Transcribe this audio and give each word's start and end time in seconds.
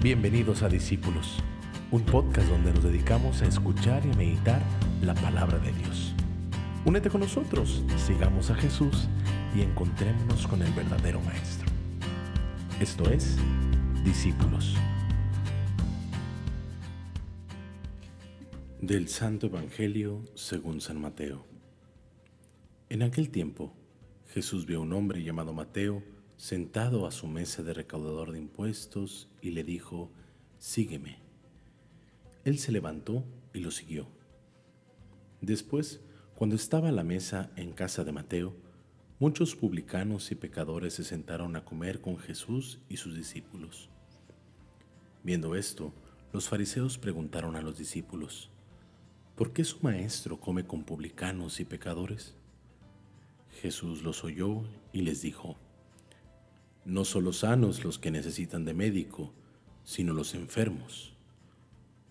Bienvenidos 0.00 0.62
a 0.62 0.68
Discípulos, 0.68 1.38
un 1.90 2.04
podcast 2.04 2.48
donde 2.48 2.72
nos 2.72 2.84
dedicamos 2.84 3.42
a 3.42 3.46
escuchar 3.46 4.06
y 4.06 4.12
a 4.12 4.14
meditar 4.14 4.62
la 5.02 5.12
palabra 5.12 5.58
de 5.58 5.72
Dios. 5.72 6.14
Únete 6.84 7.10
con 7.10 7.22
nosotros, 7.22 7.82
sigamos 7.96 8.48
a 8.50 8.54
Jesús 8.54 9.08
y 9.56 9.62
encontrémonos 9.62 10.46
con 10.46 10.62
el 10.62 10.72
verdadero 10.72 11.20
Maestro. 11.22 11.68
Esto 12.78 13.10
es 13.10 13.38
Discípulos. 14.04 14.76
Del 18.80 19.08
Santo 19.08 19.48
Evangelio 19.48 20.22
según 20.36 20.80
San 20.80 21.00
Mateo. 21.00 21.44
En 22.88 23.02
aquel 23.02 23.30
tiempo, 23.30 23.74
Jesús 24.28 24.64
vio 24.64 24.78
a 24.78 24.82
un 24.82 24.92
hombre 24.92 25.24
llamado 25.24 25.52
Mateo 25.52 26.04
sentado 26.38 27.04
a 27.04 27.10
su 27.10 27.26
mesa 27.26 27.64
de 27.64 27.74
recaudador 27.74 28.30
de 28.30 28.38
impuestos 28.38 29.28
y 29.42 29.50
le 29.50 29.64
dijo, 29.64 30.10
Sígueme. 30.58 31.18
Él 32.44 32.58
se 32.58 32.72
levantó 32.72 33.24
y 33.52 33.58
lo 33.58 33.72
siguió. 33.72 34.06
Después, 35.40 36.00
cuando 36.36 36.54
estaba 36.54 36.88
a 36.88 36.92
la 36.92 37.02
mesa 37.02 37.50
en 37.56 37.72
casa 37.72 38.04
de 38.04 38.12
Mateo, 38.12 38.54
muchos 39.18 39.56
publicanos 39.56 40.30
y 40.30 40.36
pecadores 40.36 40.94
se 40.94 41.02
sentaron 41.02 41.56
a 41.56 41.64
comer 41.64 42.00
con 42.00 42.18
Jesús 42.18 42.78
y 42.88 42.98
sus 42.98 43.16
discípulos. 43.16 43.90
Viendo 45.24 45.56
esto, 45.56 45.92
los 46.32 46.48
fariseos 46.48 46.98
preguntaron 46.98 47.56
a 47.56 47.62
los 47.62 47.76
discípulos, 47.76 48.48
¿por 49.34 49.52
qué 49.52 49.64
su 49.64 49.78
maestro 49.82 50.38
come 50.38 50.64
con 50.64 50.84
publicanos 50.84 51.58
y 51.58 51.64
pecadores? 51.64 52.34
Jesús 53.60 54.04
los 54.04 54.22
oyó 54.22 54.62
y 54.92 55.02
les 55.02 55.20
dijo, 55.20 55.56
no 56.88 57.04
son 57.04 57.24
los 57.24 57.40
sanos 57.40 57.84
los 57.84 57.98
que 57.98 58.10
necesitan 58.10 58.64
de 58.64 58.72
médico, 58.72 59.34
sino 59.84 60.14
los 60.14 60.34
enfermos. 60.34 61.12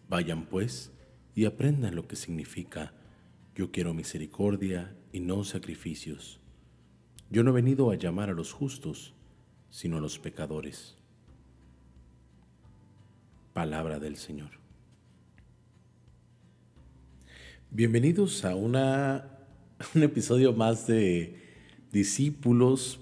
Vayan 0.08 0.46
pues 0.46 0.92
y 1.34 1.46
aprendan 1.46 1.96
lo 1.96 2.08
que 2.08 2.16
significa 2.16 2.94
yo 3.56 3.72
quiero 3.72 3.96
misericordia 3.96 4.96
y 5.12 5.20
no 5.20 5.44
sacrificios. 5.44 6.40
Yo 7.32 7.44
no 7.44 7.50
he 7.50 7.54
venido 7.54 7.90
a 7.90 7.96
llamar 7.96 8.30
a 8.30 8.34
los 8.34 8.54
justos, 8.54 9.16
sino 9.72 9.98
a 9.98 10.02
los 10.02 10.20
pecadores. 10.20 10.96
Palabra 13.54 13.98
del 13.98 14.16
Señor. 14.16 14.52
Bienvenidos 17.72 18.46
a 18.46 18.56
una, 18.56 19.40
un 19.96 20.04
episodio 20.04 20.54
más 20.54 20.86
de 20.86 21.44
Discípulos 21.92 23.00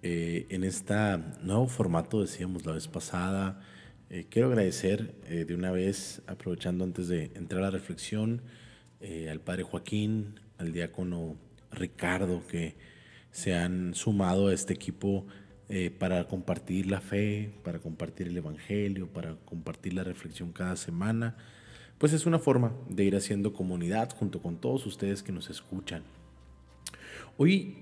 eh, 0.00 0.46
en 0.50 0.62
este 0.62 0.94
nuevo 1.42 1.66
formato, 1.66 2.20
decíamos 2.20 2.64
la 2.64 2.72
vez 2.72 2.86
pasada, 2.86 3.60
eh, 4.10 4.26
quiero 4.30 4.48
agradecer 4.48 5.16
eh, 5.26 5.44
de 5.44 5.54
una 5.56 5.72
vez, 5.72 6.22
aprovechando 6.28 6.84
antes 6.84 7.08
de 7.08 7.32
entrar 7.34 7.62
a 7.62 7.66
la 7.66 7.70
reflexión, 7.70 8.42
al 9.30 9.40
padre 9.40 9.62
Joaquín, 9.62 10.40
al 10.58 10.72
diácono 10.72 11.36
Ricardo, 11.70 12.44
que 12.48 12.74
se 13.30 13.54
han 13.54 13.94
sumado 13.94 14.48
a 14.48 14.52
este 14.52 14.72
equipo 14.74 15.24
para 16.00 16.26
compartir 16.26 16.86
la 16.86 17.00
fe, 17.00 17.52
para 17.62 17.78
compartir 17.78 18.26
el 18.26 18.36
Evangelio, 18.36 19.06
para 19.06 19.36
compartir 19.44 19.94
la 19.94 20.02
reflexión 20.02 20.50
cada 20.50 20.74
semana. 20.74 21.36
Pues 21.98 22.12
es 22.12 22.26
una 22.26 22.40
forma 22.40 22.72
de 22.88 23.04
ir 23.04 23.14
haciendo 23.14 23.52
comunidad 23.52 24.10
junto 24.16 24.42
con 24.42 24.60
todos 24.60 24.84
ustedes 24.84 25.22
que 25.22 25.30
nos 25.30 25.48
escuchan. 25.48 26.02
Hoy 27.36 27.76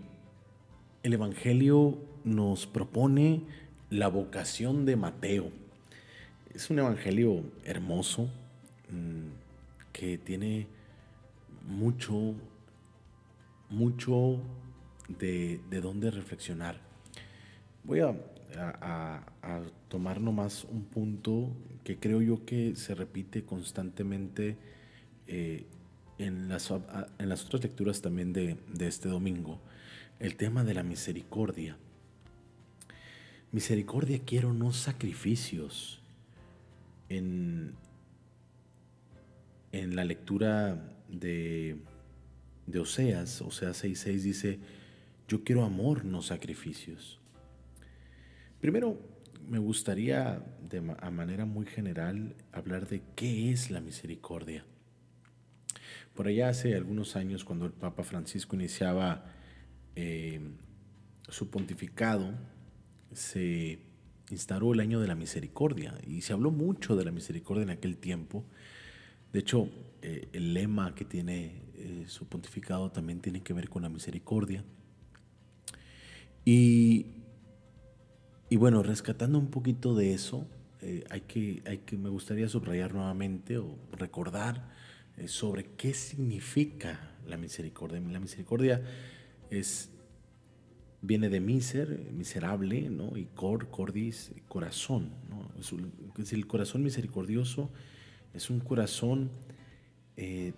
el 1.07 1.13
Evangelio 1.13 1.99
nos 2.25 2.67
propone 2.67 3.43
la 3.91 4.09
vocación 4.09 4.85
de 4.85 4.97
Mateo. 4.97 5.53
Es 6.53 6.69
un 6.69 6.81
Evangelio 6.81 7.45
hermoso 7.65 8.29
mm, 8.91 9.29
que 9.93 10.19
tiene 10.19 10.67
mucho, 11.69 12.35
mucho 13.71 14.41
de, 15.07 15.61
de 15.71 15.81
dónde 15.81 16.11
reflexionar. 16.11 16.81
Voy 17.85 18.01
a, 18.01 18.13
tomar 19.89 20.21
nomás 20.21 20.65
un 20.65 20.83
punto 20.87 21.53
que 21.85 21.99
creo 21.99 22.21
yo 22.21 22.45
que 22.45 22.75
se 22.75 22.97
repite 22.97 23.45
constantemente 23.45 24.57
eh, 25.29 25.67
en, 26.19 26.49
las, 26.49 26.73
en, 27.19 27.29
las, 27.29 27.45
otras 27.45 27.63
lecturas 27.63 28.03
también 28.03 28.33
de, 28.33 28.57
de 28.73 28.89
este 28.89 29.09
domingo 29.09 29.61
el 30.19 30.37
tema 30.37 30.65
de 30.65 30.75
la 30.75 30.83
misericordia. 30.83 31.77
Misericordia 33.53 34.21
quiero 34.25 34.53
no 34.53 34.73
sacrificios. 34.73 36.03
En, 37.09 37.75
en 39.73 39.95
la 39.95 40.05
lectura 40.05 40.93
de, 41.09 41.77
de 42.67 42.79
Oseas, 42.81 43.41
Oseas 43.43 43.85
6.6 43.85 44.21
dice, 44.21 44.59
yo 45.29 45.45
quiero 45.45 45.65
amor, 45.65 46.05
no 46.05 46.23
sacrificios. 46.23 47.21
Primero, 48.61 48.99
me 49.49 49.59
gustaría 49.59 50.45
de 50.69 50.83
a 51.01 51.11
manera 51.11 51.45
muy 51.45 51.67
general 51.67 52.35
hablar 52.53 52.89
de 52.89 53.03
qué 53.15 53.53
es 53.53 53.71
la 53.71 53.81
misericordia. 53.81 54.65
Por 56.15 56.27
allá 56.27 56.49
hace 56.49 56.75
algunos 56.75 57.15
años, 57.15 57.45
cuando 57.45 57.67
el 57.67 57.73
Papa 57.73 58.03
Francisco 58.03 58.57
iniciaba 58.57 59.36
eh, 59.97 60.41
su 61.29 61.49
pontificado 61.49 62.35
se 63.13 63.79
instauró 64.31 64.75
el 64.75 64.81
año 64.81 65.01
de 65.01 65.09
la 65.09 65.15
misericordia 65.15 65.99
y 66.07 66.21
se 66.21 66.35
habló 66.35 66.51
mucho 66.51 66.97
de 66.97 67.05
la 67.05 67.13
misericordia 67.13 67.63
en 67.63 67.71
aquel 67.71 67.97
tiempo. 67.97 68.45
De 69.33 69.41
hecho, 69.41 69.71
eh, 70.03 70.29
el 70.35 70.53
lema 70.53 70.95
que 70.95 71.07
tiene 71.07 71.63
eh, 71.75 72.05
su 72.09 72.29
pontificado 72.29 72.93
también 72.93 73.21
tiene 73.21 73.43
que 73.43 73.55
ver 73.55 73.71
con 73.71 73.83
la 73.83 73.89
misericordia. 73.89 74.65
Y, 76.45 77.07
y 78.51 78.57
bueno, 78.57 78.83
rescatando 78.83 79.39
un 79.39 79.51
poquito 79.51 79.95
de 79.95 80.13
eso, 80.13 80.47
hay, 81.11 81.23
que, 81.23 81.63
hay 81.67 81.79
que, 81.79 81.97
me 81.97 82.11
gustaría 82.11 82.49
subrayar 82.49 82.95
nuevamente 82.95 83.59
o 83.59 83.77
recordar 83.91 84.71
sobre 85.27 85.65
qué 85.77 85.95
significa 85.95 87.17
la 87.27 87.37
misericordia. 87.37 87.99
La 88.01 88.21
misericordia 88.21 88.83
es, 89.51 89.91
viene 91.03 91.29
de 91.29 91.41
miser, 91.41 92.11
miserable, 92.13 92.91
¿no? 92.91 93.17
y 93.17 93.27
cor, 93.27 93.69
cordis, 93.69 94.33
corazón. 94.49 95.11
¿no? 95.29 95.49
Es, 95.59 96.33
el 96.33 96.47
corazón 96.47 96.83
misericordioso 96.83 97.71
es 98.33 98.51
un 98.51 98.61
corazón 98.61 99.31
eh, 100.17 100.53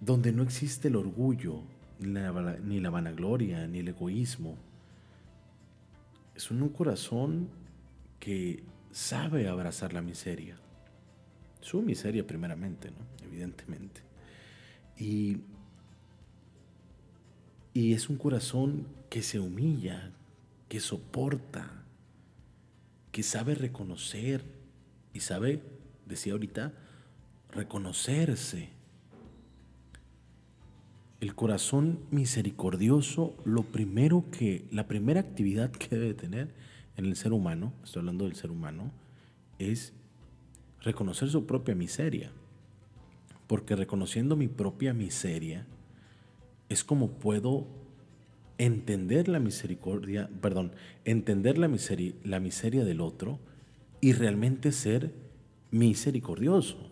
donde 0.00 0.32
no 0.32 0.42
existe 0.42 0.88
el 0.88 0.96
orgullo, 0.96 1.62
ni 1.98 2.80
la, 2.80 2.90
vanagloria, 2.90 3.66
ni 3.66 3.78
el 3.78 3.88
egoísmo. 3.88 4.56
Es 6.34 6.50
un 6.50 6.68
corazón 6.70 7.48
que 8.18 8.64
sabe 8.90 9.48
abrazar 9.48 9.92
la 9.92 10.02
miseria. 10.02 10.56
Su 11.60 11.82
miseria 11.82 12.26
primeramente, 12.26 12.90
¿no? 12.90 13.26
evidentemente. 13.26 14.02
Y 14.98 15.38
y 17.74 17.92
es 17.92 18.08
un 18.08 18.16
corazón 18.16 18.86
que 19.10 19.20
se 19.22 19.40
humilla, 19.40 20.12
que 20.68 20.78
soporta, 20.78 21.82
que 23.10 23.24
sabe 23.24 23.56
reconocer 23.56 24.44
y 25.12 25.20
sabe, 25.20 25.60
decía 26.06 26.32
ahorita, 26.32 26.72
reconocerse. 27.50 28.70
El 31.20 31.34
corazón 31.34 31.98
misericordioso, 32.10 33.36
lo 33.44 33.64
primero 33.64 34.24
que, 34.30 34.66
la 34.70 34.86
primera 34.86 35.20
actividad 35.20 35.72
que 35.72 35.96
debe 35.96 36.14
tener 36.14 36.54
en 36.96 37.06
el 37.06 37.16
ser 37.16 37.32
humano, 37.32 37.72
estoy 37.82 38.00
hablando 38.00 38.24
del 38.24 38.36
ser 38.36 38.52
humano, 38.52 38.92
es 39.58 39.92
reconocer 40.80 41.28
su 41.28 41.44
propia 41.44 41.74
miseria. 41.74 42.30
Porque 43.48 43.74
reconociendo 43.74 44.36
mi 44.36 44.48
propia 44.48 44.94
miseria, 44.94 45.66
es 46.74 46.84
como 46.84 47.12
puedo 47.12 47.66
entender 48.58 49.28
la 49.28 49.38
misericordia, 49.38 50.28
perdón, 50.40 50.72
entender 51.04 51.56
la 51.56 51.68
miseria, 51.68 52.12
la 52.24 52.40
miseria 52.40 52.84
del 52.84 53.00
otro 53.00 53.38
y 54.00 54.12
realmente 54.12 54.72
ser 54.72 55.12
misericordioso. 55.70 56.90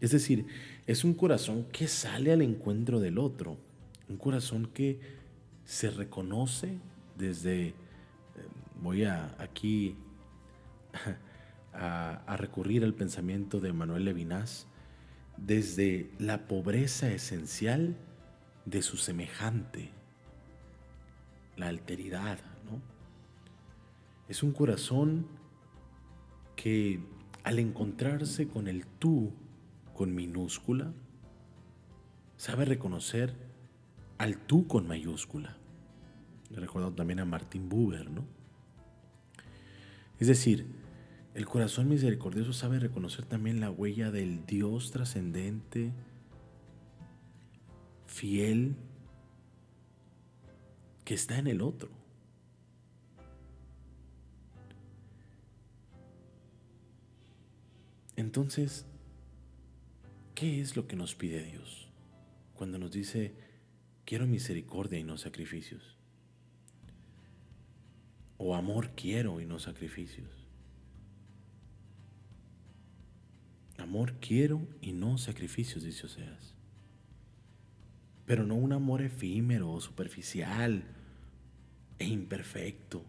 Es 0.00 0.12
decir, 0.12 0.46
es 0.86 1.02
un 1.02 1.14
corazón 1.14 1.66
que 1.72 1.88
sale 1.88 2.32
al 2.32 2.42
encuentro 2.42 3.00
del 3.00 3.18
otro, 3.18 3.56
un 4.08 4.16
corazón 4.16 4.70
que 4.72 5.00
se 5.64 5.90
reconoce 5.90 6.78
desde, 7.16 7.68
eh, 7.68 7.74
voy 8.80 9.02
a 9.02 9.34
aquí 9.38 9.96
a, 11.74 12.22
a 12.24 12.36
recurrir 12.36 12.84
al 12.84 12.94
pensamiento 12.94 13.58
de 13.58 13.72
Manuel 13.72 14.04
Levinas, 14.04 14.68
desde 15.36 16.10
la 16.18 16.46
pobreza 16.46 17.10
esencial 17.10 17.96
de 18.70 18.82
su 18.82 18.96
semejante, 18.96 19.90
la 21.56 21.68
alteridad, 21.68 22.38
¿no? 22.64 22.80
Es 24.28 24.42
un 24.42 24.52
corazón 24.52 25.26
que 26.56 27.00
al 27.44 27.58
encontrarse 27.58 28.48
con 28.48 28.68
el 28.68 28.86
tú 28.86 29.32
con 29.94 30.14
minúscula, 30.14 30.92
sabe 32.36 32.64
reconocer 32.64 33.34
al 34.18 34.36
tú 34.36 34.66
con 34.66 34.86
mayúscula. 34.86 35.56
He 36.54 36.60
recordado 36.60 36.92
también 36.92 37.20
a 37.20 37.24
Martin 37.24 37.68
Buber, 37.68 38.10
¿no? 38.10 38.24
Es 40.18 40.28
decir, 40.28 40.66
el 41.34 41.46
corazón 41.46 41.88
misericordioso 41.88 42.52
sabe 42.52 42.78
reconocer 42.78 43.24
también 43.24 43.60
la 43.60 43.70
huella 43.70 44.10
del 44.10 44.44
Dios 44.46 44.90
trascendente, 44.90 45.92
fiel, 48.18 48.74
que 51.04 51.14
está 51.14 51.38
en 51.38 51.46
el 51.46 51.62
otro. 51.62 51.88
Entonces, 58.16 58.86
¿qué 60.34 60.60
es 60.60 60.74
lo 60.76 60.88
que 60.88 60.96
nos 60.96 61.14
pide 61.14 61.44
Dios 61.44 61.88
cuando 62.56 62.76
nos 62.78 62.90
dice, 62.90 63.34
quiero 64.04 64.26
misericordia 64.26 64.98
y 64.98 65.04
no 65.04 65.16
sacrificios? 65.16 65.96
O 68.36 68.56
amor 68.56 68.90
quiero 68.96 69.40
y 69.40 69.46
no 69.46 69.60
sacrificios. 69.60 70.28
Amor 73.78 74.14
quiero 74.20 74.66
y 74.80 74.92
no 74.92 75.18
sacrificios, 75.18 75.84
dice 75.84 76.06
Oseas. 76.06 76.57
Pero 78.28 78.46
no 78.46 78.54
un 78.54 78.72
amor 78.72 79.02
efímero, 79.02 79.80
superficial 79.80 80.84
e 81.98 82.06
imperfecto, 82.06 83.02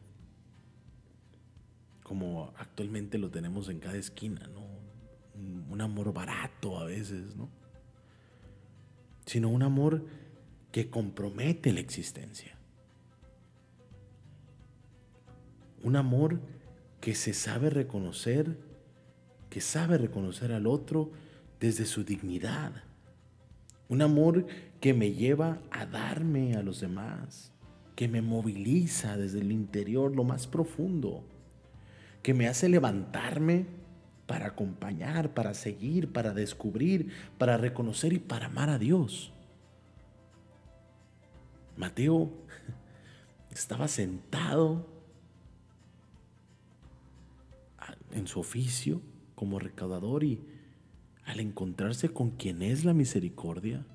como 2.01 2.51
actualmente 2.57 3.19
lo 3.19 3.29
tenemos 3.29 3.69
en 3.69 3.79
cada 3.79 3.97
esquina, 3.97 4.47
¿no? 4.47 4.69
un 5.69 5.81
amor 5.81 6.13
barato 6.13 6.77
a 6.77 6.85
veces, 6.85 7.35
¿no? 7.35 7.49
Sino 9.25 9.49
un 9.49 9.61
amor 9.61 10.05
que 10.71 10.89
compromete 10.89 11.71
la 11.71 11.79
existencia. 11.79 12.55
Un 15.83 15.95
amor 15.95 16.41
que 16.99 17.15
se 17.15 17.33
sabe 17.33 17.69
reconocer, 17.69 18.57
que 19.49 19.61
sabe 19.61 19.97
reconocer 19.97 20.51
al 20.51 20.67
otro 20.67 21.11
desde 21.59 21.85
su 21.85 22.03
dignidad. 22.03 22.83
Un 23.87 24.01
amor 24.01 24.45
que 24.79 24.93
me 24.93 25.13
lleva 25.13 25.59
a 25.71 25.85
darme 25.85 26.55
a 26.55 26.63
los 26.63 26.79
demás, 26.79 27.51
que 27.95 28.07
me 28.07 28.21
moviliza 28.21 29.17
desde 29.17 29.41
el 29.41 29.51
interior, 29.51 30.15
lo 30.15 30.23
más 30.23 30.47
profundo, 30.47 31.23
que 32.23 32.33
me 32.33 32.47
hace 32.47 32.69
levantarme 32.69 33.65
para 34.25 34.47
acompañar, 34.47 35.33
para 35.33 35.53
seguir, 35.53 36.13
para 36.13 36.33
descubrir, 36.33 37.11
para 37.37 37.57
reconocer 37.57 38.13
y 38.13 38.19
para 38.19 38.45
amar 38.45 38.69
a 38.69 38.77
Dios. 38.77 39.33
Mateo 41.75 42.31
estaba 43.51 43.87
sentado 43.87 44.87
en 48.11 48.27
su 48.27 48.39
oficio 48.39 49.01
como 49.35 49.59
recaudador 49.59 50.23
y 50.23 50.43
al 51.25 51.39
encontrarse 51.39 52.09
con 52.09 52.31
quien 52.31 52.61
es 52.61 52.85
la 52.85 52.93
misericordia, 52.93 53.85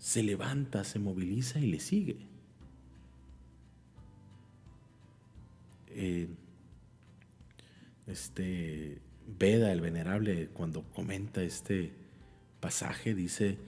se 0.00 0.22
levanta, 0.24 0.82
se 0.82 0.98
moviliza 0.98 1.60
y 1.60 1.66
le 1.66 1.78
sigue. 1.78 2.16
Eh, 5.90 6.28
este 8.06 9.02
Veda, 9.38 9.70
el 9.70 9.80
venerable, 9.80 10.48
cuando 10.48 10.82
comenta 10.82 11.42
este 11.42 11.92
pasaje, 12.58 13.14
dice, 13.14 13.58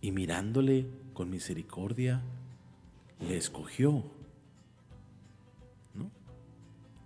y 0.00 0.10
mirándole 0.10 0.86
con 1.12 1.30
misericordia, 1.30 2.22
le 3.20 3.36
escogió. 3.36 4.04
¿No? 5.94 6.10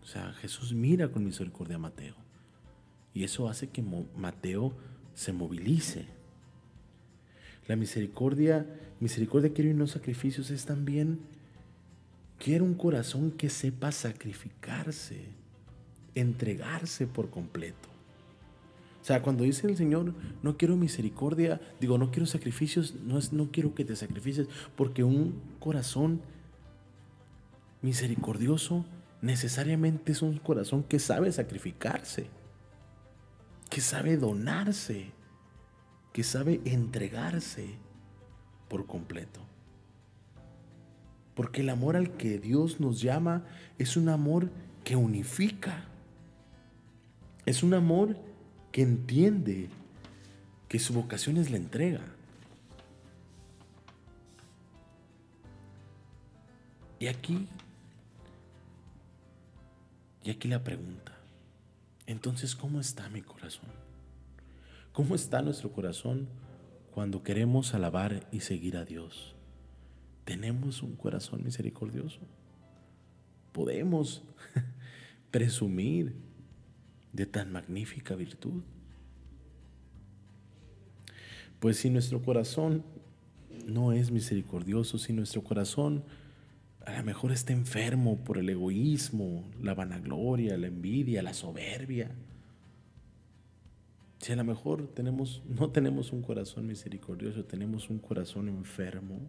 O 0.02 0.06
sea, 0.06 0.32
Jesús 0.34 0.72
mira 0.72 1.10
con 1.10 1.24
misericordia 1.24 1.76
a 1.76 1.80
Mateo. 1.80 2.14
Y 3.12 3.24
eso 3.24 3.48
hace 3.48 3.68
que 3.68 3.82
Mateo 3.82 4.72
se 5.14 5.32
movilice. 5.32 6.17
La 7.68 7.76
misericordia, 7.76 8.66
misericordia 8.98 9.52
quiero 9.52 9.70
y 9.70 9.74
no 9.74 9.86
sacrificios, 9.86 10.50
es 10.50 10.64
también, 10.64 11.20
quiero 12.38 12.64
un 12.64 12.74
corazón 12.74 13.30
que 13.30 13.48
sepa 13.48 13.92
sacrificarse 13.92 15.38
entregarse 16.20 17.06
por 17.06 17.30
completo. 17.30 17.88
O 19.00 19.04
sea, 19.04 19.22
cuando 19.22 19.44
dice 19.44 19.66
el 19.66 19.76
Señor, 19.76 20.14
no 20.42 20.56
quiero 20.56 20.76
misericordia, 20.76 21.60
digo, 21.80 21.96
no 21.96 22.10
quiero 22.10 22.26
sacrificios, 22.26 22.94
no, 22.94 23.18
es, 23.18 23.32
no 23.32 23.50
quiero 23.50 23.74
que 23.74 23.84
te 23.84 23.96
sacrifices, 23.96 24.48
porque 24.76 25.04
un 25.04 25.40
corazón 25.60 26.20
misericordioso 27.80 28.84
necesariamente 29.22 30.12
es 30.12 30.22
un 30.22 30.38
corazón 30.38 30.82
que 30.82 30.98
sabe 30.98 31.32
sacrificarse, 31.32 32.26
que 33.70 33.80
sabe 33.80 34.16
donarse, 34.16 35.12
que 36.18 36.24
sabe 36.24 36.60
entregarse 36.64 37.76
por 38.68 38.86
completo. 38.86 39.40
Porque 41.36 41.60
el 41.60 41.68
amor 41.68 41.94
al 41.94 42.16
que 42.16 42.40
Dios 42.40 42.80
nos 42.80 43.00
llama 43.00 43.44
es 43.78 43.96
un 43.96 44.08
amor 44.08 44.50
que 44.82 44.96
unifica. 44.96 45.84
Es 47.46 47.62
un 47.62 47.72
amor 47.72 48.16
que 48.72 48.82
entiende 48.82 49.68
que 50.66 50.80
su 50.80 50.92
vocación 50.92 51.36
es 51.36 51.52
la 51.52 51.56
entrega. 51.56 52.02
Y 56.98 57.06
aquí, 57.06 57.46
y 60.24 60.30
aquí 60.30 60.48
la 60.48 60.64
pregunta, 60.64 61.12
entonces, 62.08 62.56
¿cómo 62.56 62.80
está 62.80 63.08
mi 63.08 63.22
corazón? 63.22 63.87
¿Cómo 64.98 65.14
está 65.14 65.42
nuestro 65.42 65.70
corazón 65.70 66.26
cuando 66.90 67.22
queremos 67.22 67.72
alabar 67.72 68.26
y 68.32 68.40
seguir 68.40 68.76
a 68.76 68.84
Dios? 68.84 69.36
¿Tenemos 70.24 70.82
un 70.82 70.96
corazón 70.96 71.44
misericordioso? 71.44 72.18
¿Podemos 73.52 74.24
presumir 75.30 76.16
de 77.12 77.26
tan 77.26 77.52
magnífica 77.52 78.16
virtud? 78.16 78.64
Pues 81.60 81.76
si 81.76 81.90
nuestro 81.90 82.20
corazón 82.20 82.82
no 83.68 83.92
es 83.92 84.10
misericordioso, 84.10 84.98
si 84.98 85.12
nuestro 85.12 85.44
corazón 85.44 86.02
a 86.84 86.98
lo 86.98 87.04
mejor 87.04 87.30
está 87.30 87.52
enfermo 87.52 88.16
por 88.24 88.36
el 88.36 88.48
egoísmo, 88.48 89.44
la 89.62 89.74
vanagloria, 89.74 90.58
la 90.58 90.66
envidia, 90.66 91.22
la 91.22 91.34
soberbia, 91.34 92.10
si 94.18 94.32
a 94.32 94.36
lo 94.36 94.44
mejor 94.44 94.88
tenemos, 94.88 95.42
no 95.48 95.70
tenemos 95.70 96.12
un 96.12 96.22
corazón 96.22 96.66
misericordioso, 96.66 97.44
tenemos 97.44 97.90
un 97.90 97.98
corazón 97.98 98.48
enfermo, 98.48 99.20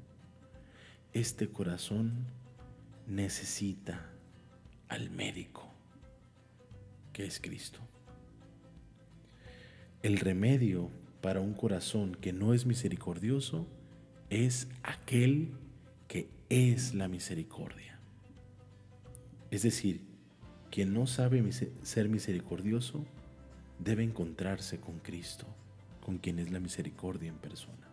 este 1.14 1.50
corazón 1.50 2.26
necesita 3.08 4.10
al 4.88 5.10
médico 5.10 5.70
es 7.24 7.40
Cristo. 7.40 7.80
El 10.02 10.18
remedio 10.18 10.90
para 11.22 11.42
un 11.42 11.54
corazón 11.54 12.16
que 12.16 12.32
no 12.32 12.54
es 12.54 12.66
misericordioso 12.66 13.68
es 14.30 14.68
aquel 14.84 15.52
que 16.08 16.30
es 16.50 16.94
la 16.94 17.08
misericordia. 17.08 18.00
Es 19.52 19.64
decir, 19.64 20.02
quien 20.72 20.94
no 20.94 21.08
sabe 21.08 21.44
ser 21.82 22.10
misericordioso 22.10 23.06
debe 23.80 24.04
encontrarse 24.04 24.80
con 24.80 25.00
Cristo, 25.00 25.46
con 26.06 26.18
quien 26.18 26.40
es 26.40 26.52
la 26.52 26.60
misericordia 26.60 27.30
en 27.30 27.38
persona. 27.38 27.88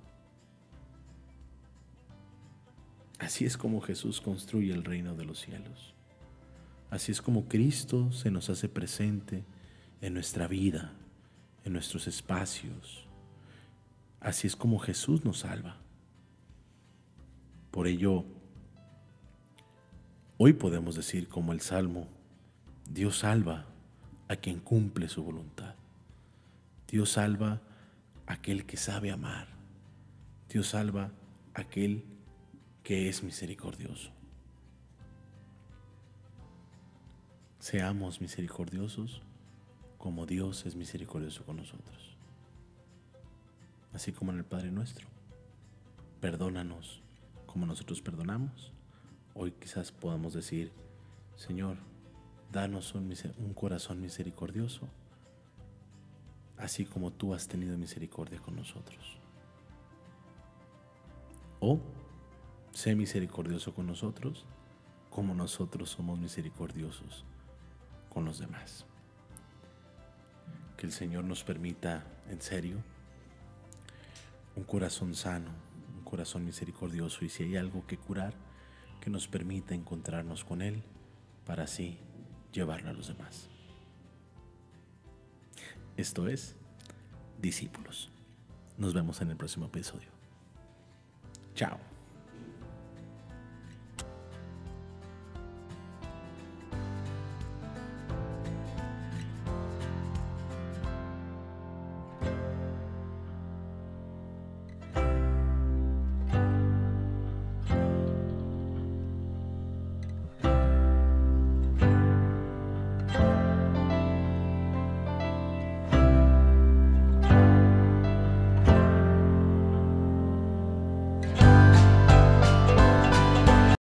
Así 3.18 3.46
es 3.46 3.56
como 3.56 3.80
Jesús 3.80 4.20
construye 4.20 4.72
el 4.72 4.84
reino 4.84 5.14
de 5.14 5.24
los 5.24 5.40
cielos. 5.40 5.94
Así 6.90 7.12
es 7.12 7.22
como 7.22 7.46
Cristo 7.46 8.12
se 8.12 8.30
nos 8.30 8.50
hace 8.50 8.68
presente 8.68 9.44
en 10.00 10.14
nuestra 10.14 10.46
vida, 10.46 10.92
en 11.64 11.72
nuestros 11.72 12.06
espacios. 12.06 13.06
Así 14.20 14.46
es 14.46 14.54
como 14.54 14.78
Jesús 14.78 15.24
nos 15.24 15.38
salva. 15.40 15.78
Por 17.70 17.86
ello, 17.86 18.24
hoy 20.36 20.52
podemos 20.52 20.94
decir 20.94 21.28
como 21.28 21.52
el 21.52 21.60
Salmo, 21.60 22.08
Dios 22.88 23.18
salva 23.18 23.66
a 24.28 24.36
quien 24.36 24.60
cumple 24.60 25.08
su 25.08 25.22
voluntad. 25.22 25.74
Dios 26.88 27.12
salva 27.12 27.60
a 28.26 28.34
aquel 28.34 28.66
que 28.66 28.76
sabe 28.76 29.10
amar. 29.10 29.48
Dios 30.48 30.68
salva 30.68 31.12
a 31.54 31.60
aquel 31.60 32.04
que 32.82 33.08
es 33.08 33.22
misericordioso. 33.22 34.10
Seamos 37.58 38.20
misericordiosos 38.20 39.22
como 39.98 40.26
Dios 40.26 40.66
es 40.66 40.76
misericordioso 40.76 41.44
con 41.44 41.56
nosotros. 41.56 42.16
Así 43.92 44.12
como 44.12 44.30
en 44.30 44.38
el 44.38 44.44
Padre 44.44 44.70
nuestro. 44.70 45.08
Perdónanos 46.20 47.02
como 47.46 47.66
nosotros 47.66 48.00
perdonamos. 48.02 48.72
Hoy 49.34 49.52
quizás 49.52 49.90
podamos 49.90 50.34
decir, 50.34 50.70
Señor, 51.34 51.78
danos 52.52 52.94
un, 52.94 53.12
corazón 53.54 54.00
misericordioso, 54.00 54.88
así 56.56 56.84
como 56.84 57.12
tú 57.12 57.34
has 57.34 57.48
tenido 57.48 57.76
misericordia 57.76 58.40
con 58.40 58.56
nosotros. 58.56 59.18
O 61.60 61.80
sé 62.72 62.94
misericordioso 62.94 63.74
con 63.74 63.86
nosotros, 63.86 64.44
como 65.10 65.34
nosotros 65.34 65.90
somos 65.90 66.18
misericordiosos 66.18 67.24
con 68.10 68.24
los 68.24 68.38
demás. 68.38 68.86
Que 70.76 70.86
el 70.86 70.92
Señor 70.92 71.24
nos 71.24 71.42
permita, 71.42 72.04
en 72.28 72.40
serio, 72.40 72.76
un 74.56 74.64
corazón 74.64 75.14
sano, 75.14 75.50
un 75.96 76.04
corazón 76.04 76.44
misericordioso 76.44 77.24
y 77.24 77.28
si 77.28 77.44
hay 77.44 77.56
algo 77.56 77.86
que 77.86 77.96
curar, 77.96 78.34
que 79.00 79.10
nos 79.10 79.28
permita 79.28 79.74
encontrarnos 79.74 80.44
con 80.44 80.62
Él 80.62 80.82
para 81.46 81.64
así 81.64 81.98
llevarlo 82.56 82.90
a 82.90 82.92
los 82.92 83.08
demás. 83.08 83.48
Esto 85.96 86.26
es 86.26 86.56
Discípulos. 87.38 88.10
Nos 88.78 88.94
vemos 88.94 89.20
en 89.20 89.30
el 89.30 89.36
próximo 89.36 89.66
episodio. 89.66 90.08
Chao. 91.54 91.78